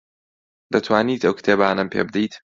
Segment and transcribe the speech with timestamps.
[0.73, 2.33] دەتوانیت ئەو کتێبانەم پێ بدەیت؟